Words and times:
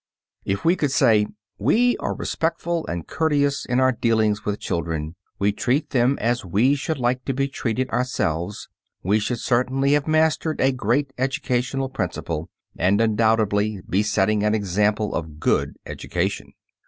If 0.45 0.65
we 0.65 0.75
could 0.75 0.89
say: 0.89 1.27
"We 1.59 1.95
are 1.97 2.15
respectful 2.15 2.87
and 2.87 3.05
courteous 3.05 3.65
in 3.67 3.79
our 3.79 3.91
dealings 3.91 4.43
with 4.43 4.59
children, 4.59 5.13
we 5.37 5.51
treat 5.51 5.91
them 5.91 6.17
as 6.19 6.43
we 6.43 6.73
should 6.73 6.97
like 6.97 7.23
to 7.25 7.35
be 7.35 7.47
treated 7.47 7.87
ourselves," 7.91 8.67
we 9.03 9.19
should 9.19 9.39
certainly 9.39 9.91
have 9.91 10.07
mastered 10.07 10.59
a 10.59 10.71
great 10.71 11.13
educational 11.19 11.87
principle 11.87 12.49
and 12.75 12.99
undoubtedly 12.99 13.79
be 13.87 14.01
setting 14.01 14.41
an 14.43 14.55
example 14.55 15.13
of 15.13 15.39
good 15.39 15.77
education. 15.85 16.53